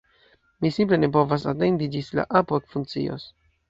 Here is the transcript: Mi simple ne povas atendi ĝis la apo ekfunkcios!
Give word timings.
Mi 0.65 0.71
simple 0.77 0.99
ne 1.03 1.11
povas 1.19 1.47
atendi 1.53 1.93
ĝis 1.99 2.13
la 2.21 2.29
apo 2.43 2.63
ekfunkcios! 2.65 3.35